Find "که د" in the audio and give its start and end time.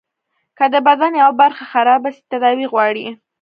0.57-0.75